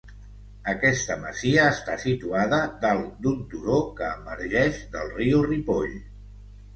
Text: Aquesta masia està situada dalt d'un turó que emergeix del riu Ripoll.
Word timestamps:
Aquesta 0.71 1.17
masia 1.25 1.65
està 1.73 1.97
situada 2.03 2.59
dalt 2.85 3.19
d'un 3.25 3.43
turó 3.51 3.77
que 3.99 4.07
emergeix 4.15 4.81
del 4.97 5.13
riu 5.19 5.45
Ripoll. 5.49 5.93